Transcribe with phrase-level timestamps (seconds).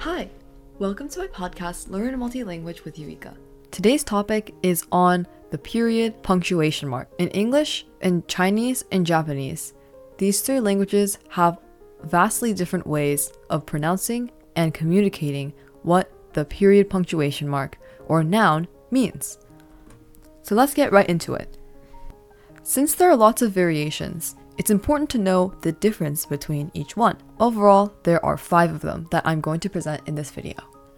[0.00, 0.30] Hi,
[0.78, 3.36] welcome to my podcast Learn Multilanguage with Eureka.
[3.70, 7.10] Today's topic is on the period punctuation mark.
[7.18, 9.74] In English, in Chinese, and Japanese,
[10.16, 11.58] these three languages have
[12.04, 15.52] vastly different ways of pronouncing and communicating
[15.82, 17.76] what the period punctuation mark
[18.06, 19.36] or noun means.
[20.40, 21.58] So let's get right into it.
[22.62, 27.16] Since there are lots of variations, it's important to know the difference between each one.
[27.40, 30.56] Overall, there are five of them that I'm going to present in this video.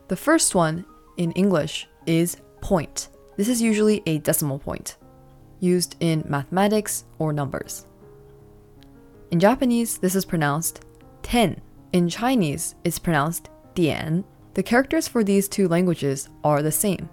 [0.09, 0.85] The first one
[1.17, 3.11] in English is point.
[3.37, 4.97] This is usually a decimal point,
[5.61, 7.87] used in mathematics or numbers.
[9.31, 10.81] In Japanese, this is pronounced
[11.23, 11.61] ten.
[11.93, 14.25] In Chinese, it's pronounced dian.
[14.55, 17.09] The characters for these two languages are the same,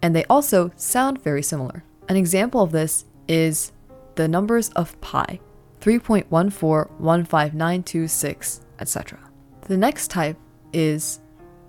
[0.00, 1.84] and they also sound very similar.
[2.08, 3.72] An example of this is
[4.14, 5.40] the numbers of pi
[5.80, 9.18] 3.1415926, etc.
[9.62, 10.38] The next type
[10.72, 11.20] is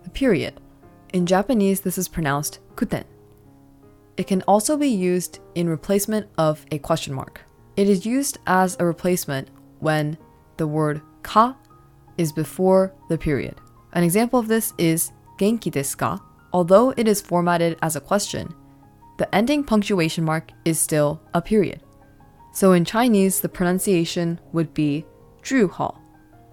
[0.03, 0.59] the period.
[1.13, 3.03] In Japanese, this is pronounced kuten.
[4.17, 7.41] It can also be used in replacement of a question mark.
[7.75, 10.17] It is used as a replacement when
[10.57, 11.57] the word ka
[12.17, 13.55] is before the period.
[13.93, 16.21] An example of this is genki desu ka?
[16.53, 18.53] Although it is formatted as a question,
[19.17, 21.81] the ending punctuation mark is still a period.
[22.52, 25.04] So in Chinese, the pronunciation would be
[25.42, 26.00] 句号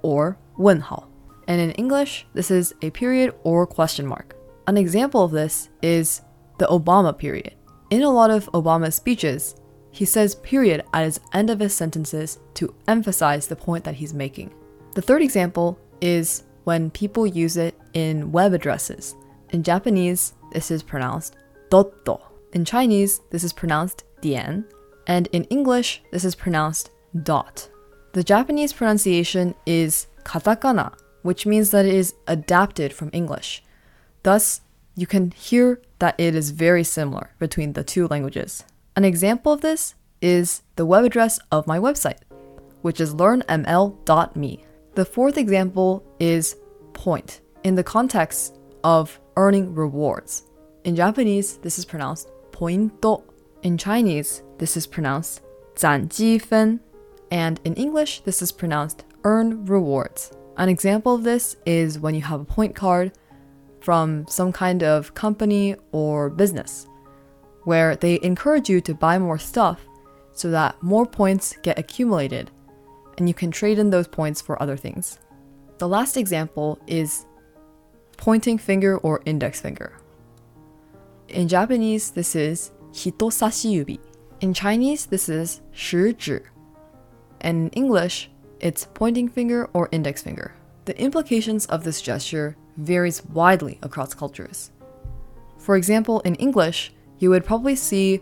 [0.01, 1.07] or 问号.
[1.47, 4.35] And in English, this is a period or question mark.
[4.67, 6.21] An example of this is
[6.57, 7.53] the Obama period.
[7.89, 9.55] In a lot of Obama's speeches,
[9.91, 14.13] he says period at his end of his sentences to emphasize the point that he's
[14.13, 14.53] making.
[14.95, 19.15] The third example is when people use it in web addresses.
[19.49, 21.35] In Japanese, this is pronounced
[21.69, 22.19] dotto.
[22.53, 24.65] In Chinese, this is pronounced dian,
[25.08, 26.90] and in English, this is pronounced
[27.22, 27.68] dot.
[28.12, 30.92] The Japanese pronunciation is katakana,
[31.22, 33.64] which means that it is adapted from English.
[34.22, 34.60] Thus,
[34.94, 38.64] you can hear that it is very similar between the two languages.
[38.94, 42.18] An example of this is the web address of my website,
[42.82, 44.64] which is learnml.me.
[44.94, 46.56] The fourth example is
[46.92, 50.42] point in the context of earning rewards.
[50.84, 53.22] In Japanese, this is pronounced pointo.
[53.61, 55.41] In Chinese, this is pronounced
[55.75, 56.79] 攒积分,
[57.31, 60.31] and in English, this is pronounced earn rewards.
[60.57, 63.11] An example of this is when you have a point card
[63.79, 66.87] from some kind of company or business,
[67.63, 69.81] where they encourage you to buy more stuff
[70.33, 72.51] so that more points get accumulated
[73.17, 75.19] and you can trade in those points for other things.
[75.77, 77.25] The last example is
[78.17, 79.97] pointing finger or index finger.
[81.29, 82.71] In Japanese, this is
[83.04, 83.98] yubi.
[84.40, 86.42] In Chinese, this is 食指.
[87.40, 90.54] And in English, it's pointing finger or index finger.
[90.84, 94.70] The implications of this gesture varies widely across cultures.
[95.58, 98.20] For example, in English, you would probably see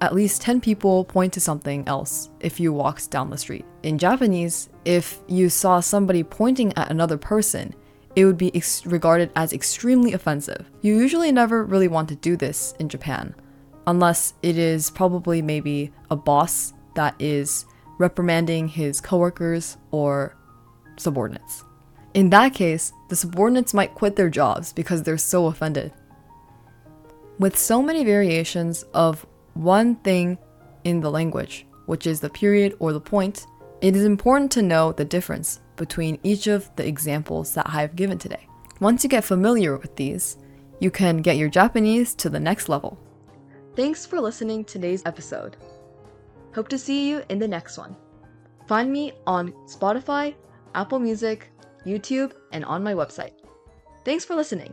[0.00, 3.64] at least 10 people point to something else if you walked down the street.
[3.82, 7.74] In Japanese, if you saw somebody pointing at another person,
[8.16, 8.50] it would be
[8.84, 10.70] regarded as extremely offensive.
[10.82, 13.34] You usually never really want to do this in Japan,
[13.88, 17.64] unless it is probably maybe a boss that is
[17.96, 20.36] reprimanding his coworkers or
[20.98, 21.64] subordinates.
[22.12, 25.90] In that case, the subordinates might quit their jobs because they're so offended.
[27.38, 30.36] With so many variations of one thing
[30.84, 33.46] in the language, which is the period or the point,
[33.80, 37.96] it is important to know the difference between each of the examples that I have
[37.96, 38.46] given today.
[38.80, 40.36] Once you get familiar with these,
[40.78, 42.98] you can get your Japanese to the next level.
[43.78, 45.56] Thanks for listening to today's episode.
[46.52, 47.94] Hope to see you in the next one.
[48.66, 50.34] Find me on Spotify,
[50.74, 51.52] Apple Music,
[51.86, 53.34] YouTube, and on my website.
[54.04, 54.66] Thanks for listening.